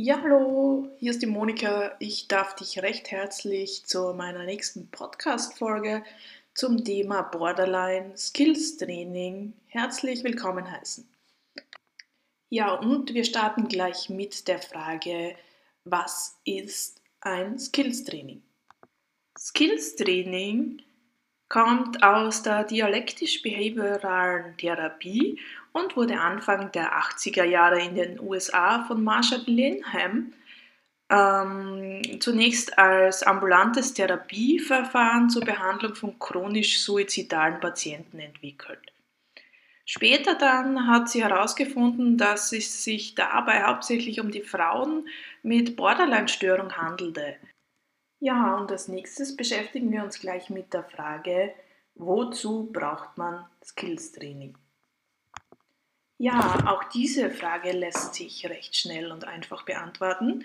[0.00, 1.96] Ja, hallo, hier ist die Monika.
[1.98, 6.04] Ich darf dich recht herzlich zu meiner nächsten Podcast-Folge
[6.54, 11.04] zum Thema Borderline Skills Training herzlich willkommen heißen.
[12.48, 15.34] Ja, und wir starten gleich mit der Frage,
[15.82, 18.40] was ist ein Skills Training?
[19.36, 20.80] Skills Training
[21.48, 25.40] kommt aus der dialektisch-behavioralen Therapie
[25.72, 30.32] und wurde Anfang der 80er Jahre in den USA von Marshall Linham
[31.10, 38.92] ähm, zunächst als ambulantes Therapieverfahren zur Behandlung von chronisch suizidalen Patienten entwickelt.
[39.86, 45.08] Später dann hat sie herausgefunden, dass es sich dabei hauptsächlich um die Frauen
[45.42, 47.36] mit Borderline-Störung handelte.
[48.20, 51.54] Ja, und als nächstes beschäftigen wir uns gleich mit der Frage,
[51.94, 54.56] wozu braucht man Skills-Training?
[56.18, 60.44] Ja, auch diese Frage lässt sich recht schnell und einfach beantworten.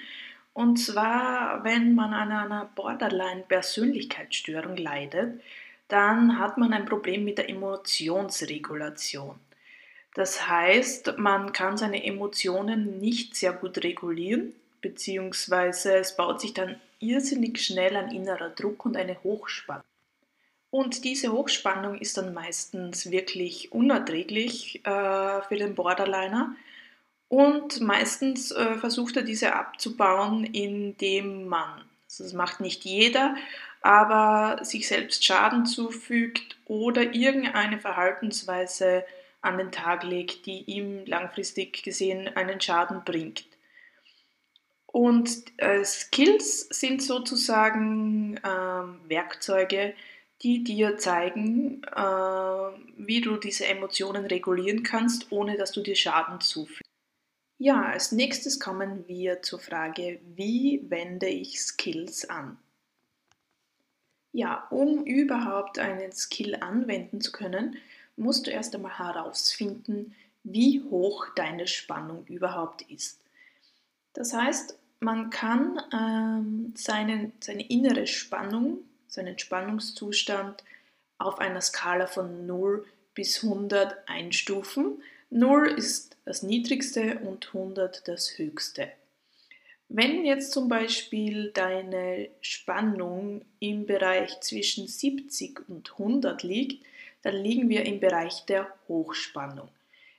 [0.53, 5.41] Und zwar, wenn man an einer Borderline-Persönlichkeitsstörung leidet,
[5.87, 9.39] dann hat man ein Problem mit der Emotionsregulation.
[10.13, 16.79] Das heißt, man kann seine Emotionen nicht sehr gut regulieren, beziehungsweise es baut sich dann
[17.03, 19.83] irrsinnig schnell ein innerer Druck und eine Hochspannung.
[20.71, 26.55] Und diese Hochspannung ist dann meistens wirklich unerträglich äh, für den Borderliner.
[27.29, 33.35] Und meistens äh, versucht er diese abzubauen, indem man, also das macht nicht jeder,
[33.81, 39.05] aber sich selbst Schaden zufügt oder irgendeine Verhaltensweise
[39.41, 43.45] an den Tag legt, die ihm langfristig gesehen einen Schaden bringt.
[44.93, 49.95] Und äh, Skills sind sozusagen äh, Werkzeuge,
[50.43, 56.41] die dir zeigen, äh, wie du diese Emotionen regulieren kannst, ohne dass du dir Schaden
[56.41, 56.83] zufügst.
[57.57, 62.59] Ja, als nächstes kommen wir zur Frage, wie wende ich Skills an?
[64.31, 67.77] Ja, um überhaupt einen Skill anwenden zu können,
[68.15, 73.19] musst du erst einmal herausfinden, wie hoch deine Spannung überhaupt ist.
[74.13, 78.79] Das heißt, man kann ähm, seine, seine innere Spannung
[79.13, 80.63] seinen Spannungszustand
[81.17, 85.01] auf einer Skala von 0 bis 100 einstufen.
[85.29, 88.91] 0 ist das niedrigste und 100 das höchste.
[89.89, 96.83] Wenn jetzt zum Beispiel deine Spannung im Bereich zwischen 70 und 100 liegt,
[97.21, 99.69] dann liegen wir im Bereich der Hochspannung.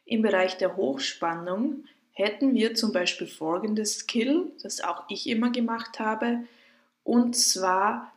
[0.06, 1.84] Im Bereich der Hochspannung
[2.15, 6.45] hätten wir zum Beispiel folgendes Skill, das auch ich immer gemacht habe,
[7.03, 8.15] und zwar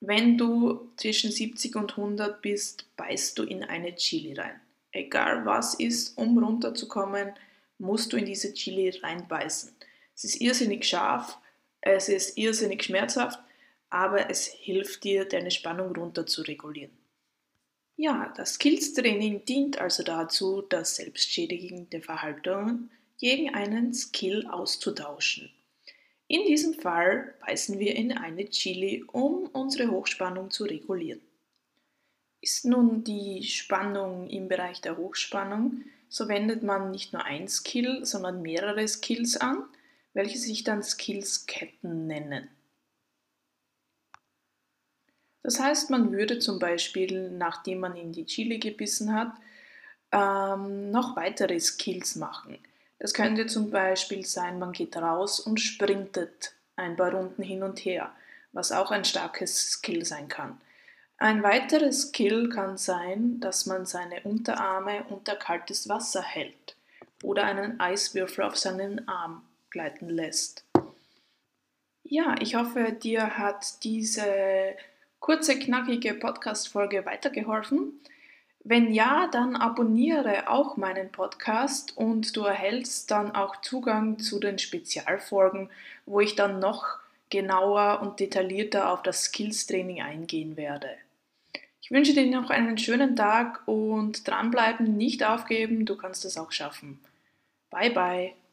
[0.00, 4.60] wenn du zwischen 70 und 100 bist, beißt du in eine Chili rein.
[4.92, 7.32] Egal was ist, um runterzukommen,
[7.78, 9.74] musst du in diese Chili reinbeißen.
[10.14, 11.38] Es ist irrsinnig scharf,
[11.80, 13.40] es ist irrsinnig schmerzhaft,
[13.90, 16.96] aber es hilft dir, deine Spannung runter zu regulieren.
[17.96, 25.50] Ja, das Skills-Training dient also dazu, das selbstschädigende Verhalten gegen einen Skill auszutauschen.
[26.28, 31.20] In diesem Fall beißen wir in eine Chili, um unsere Hochspannung zu regulieren.
[32.40, 38.04] Ist nun die Spannung im Bereich der Hochspannung, so wendet man nicht nur ein Skill,
[38.04, 39.64] sondern mehrere Skills an,
[40.14, 42.48] welche sich dann Skillsketten nennen.
[45.42, 49.32] Das heißt, man würde zum Beispiel, nachdem man in die Chili gebissen hat,
[50.10, 52.58] ähm, noch weitere Skills machen.
[52.98, 57.78] Es könnte zum Beispiel sein, man geht raus und sprintet ein paar Runden hin und
[57.80, 58.12] her,
[58.52, 60.60] was auch ein starkes Skill sein kann.
[61.18, 66.76] Ein weiteres Skill kann sein, dass man seine Unterarme unter kaltes Wasser hält
[67.22, 70.64] oder einen Eiswürfel auf seinen Arm gleiten lässt.
[72.02, 74.76] Ja, ich hoffe, dir hat diese
[75.18, 78.00] kurze, knackige Podcast-Folge weitergeholfen.
[78.68, 84.58] Wenn ja, dann abonniere auch meinen Podcast und du erhältst dann auch Zugang zu den
[84.58, 85.70] Spezialfolgen,
[86.04, 86.98] wo ich dann noch
[87.30, 90.90] genauer und detaillierter auf das Skills-Training eingehen werde.
[91.80, 96.50] Ich wünsche dir noch einen schönen Tag und dranbleiben, nicht aufgeben, du kannst es auch
[96.50, 96.98] schaffen.
[97.70, 98.45] Bye bye.